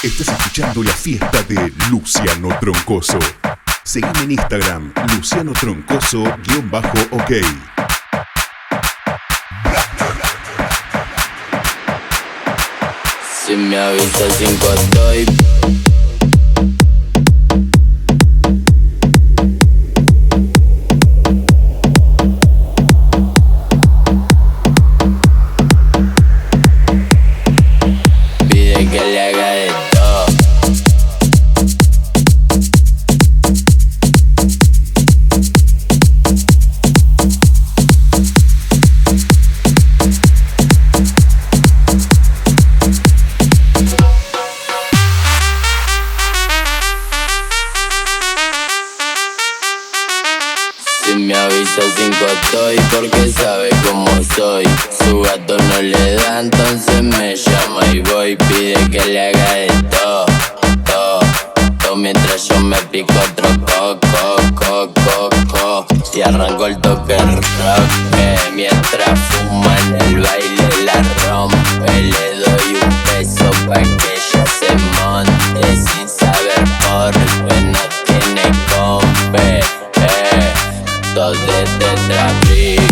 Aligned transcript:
Estás 0.00 0.28
escuchando 0.28 0.84
la 0.84 0.92
fiesta 0.92 1.42
de 1.42 1.72
Luciano 1.90 2.56
Troncoso. 2.60 3.18
Seguime 3.82 4.20
en 4.22 4.30
Instagram, 4.30 4.92
Luciano 5.16 5.52
Troncoso-OK. 5.52 7.32
Si 13.44 13.56
me 13.56 13.76
avisas 13.76 14.36
cinco 14.38 14.72
estoy 14.72 15.57
me 51.78 51.84
avisa 51.84 51.96
cinco 51.96 52.26
estoy 52.42 52.76
porque 52.90 53.32
sabe 53.32 53.70
cómo 53.84 54.10
soy. 54.34 54.64
Su 54.98 55.22
gato 55.22 55.56
no 55.56 55.82
le 55.82 56.14
da 56.16 56.40
entonces 56.40 57.02
me 57.02 57.36
llama 57.36 57.86
y 57.92 58.00
voy 58.00 58.36
Pide 58.36 58.90
que 58.90 59.04
le 59.04 59.28
haga 59.28 59.54
de 59.54 59.68
todo, 59.90 60.26
todo, 60.84 61.96
Mientras 61.96 62.48
yo 62.48 62.60
me 62.60 62.76
pico 62.90 63.12
otro 63.12 63.48
coco, 63.60 64.36
coco, 64.54 65.30
coco. 65.50 65.86
Y 66.14 66.20
arranco 66.22 66.66
el 66.66 66.78
toque 66.78 67.16
rock 67.16 68.16
Mientras 68.54 69.18
fuma 69.30 69.76
en 69.78 69.94
el 70.02 70.20
baile 70.20 70.68
la 70.84 71.02
rompe 71.26 72.02
Le 72.02 72.40
doy 72.40 72.78
un 72.82 73.04
beso 73.04 73.50
pa' 73.66 73.82
que 73.82 74.17
Dos 81.48 81.78
de 81.78 81.86
Tetrabric 81.86 82.82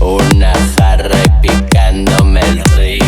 Una 0.00 0.52
jarra 0.78 1.40
picándome 1.40 2.40
el 2.40 2.62
rick 2.76 3.05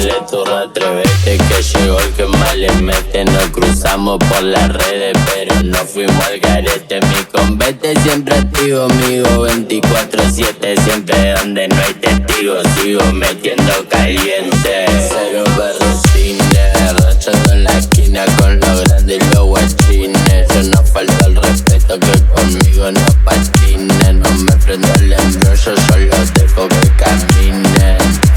Dale 0.00 0.14
tu 0.30 0.40
atrevete 0.50 1.36
que 1.36 1.62
llegó 1.62 2.00
el 2.00 2.10
que 2.12 2.24
más 2.24 2.56
le 2.56 2.72
mete. 2.72 3.22
Nos 3.26 3.50
cruzamos 3.50 4.16
por 4.16 4.42
las 4.42 4.72
redes 4.72 5.12
pero 5.26 5.62
no 5.62 5.78
fuimos 5.84 6.24
al 6.24 6.40
garete. 6.40 7.02
Mi 7.02 7.22
convete 7.30 7.94
siempre 8.00 8.34
activo, 8.34 8.84
amigo 8.84 9.46
24-7 9.46 10.84
Siempre 10.84 11.34
donde 11.34 11.68
no 11.68 11.76
hay 11.82 11.92
testigos. 11.92 12.66
Sigo 12.76 13.04
metiendo 13.12 13.72
caliente. 13.90 14.86
Cero 15.10 15.44
berretines, 15.58 17.04
rachando 17.04 17.52
en 17.52 17.64
la 17.64 17.78
esquina 17.78 18.24
con 18.38 18.58
los 18.58 18.80
grandes 18.84 19.18
y 19.20 19.34
los 19.34 19.44
guachines. 19.44 20.48
Yo 20.48 20.62
no 20.62 20.82
falta 20.82 21.26
el 21.26 21.36
respeto 21.36 22.00
que 22.00 22.24
conmigo 22.34 22.90
no 22.90 23.06
patinen 23.22 24.20
No 24.20 24.30
me 24.30 24.52
prendo 24.64 24.88
el 24.94 25.12
embrollo, 25.12 25.74
yo 25.74 25.96
los 25.98 26.32
dejo 26.32 26.68
que 26.68 26.90
caminen 26.96 28.29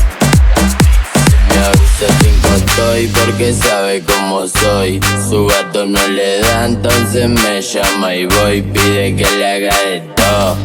estoy 2.55 3.07
porque 3.07 3.53
sabe 3.53 4.03
cómo 4.03 4.47
soy. 4.47 4.99
Su 5.29 5.47
gato 5.47 5.85
no 5.85 6.07
le 6.07 6.39
da 6.41 6.65
entonces 6.65 7.29
me 7.29 7.61
llama 7.61 8.15
y 8.15 8.25
voy. 8.25 8.61
Pide 8.61 9.15
que 9.15 9.25
le 9.37 9.51
haga 9.51 9.79
de 9.89 10.01
todo, 10.15 10.57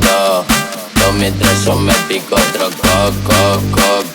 todo, 0.00 0.44
todo 0.94 1.12
Mientras 1.12 1.64
yo 1.64 1.76
me 1.76 1.92
pico 2.08 2.34
otro 2.34 2.70
coco, 2.70 3.60
coco 3.70 4.13